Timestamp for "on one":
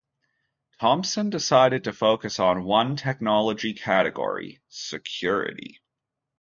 2.39-2.95